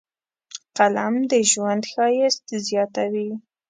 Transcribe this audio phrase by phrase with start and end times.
[0.77, 3.29] قلم د ژوند ښایست زیاتوي